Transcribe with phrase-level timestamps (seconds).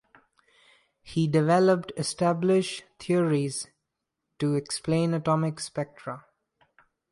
[1.03, 3.67] He developed establish theories
[4.39, 6.25] to explain atomic spectra.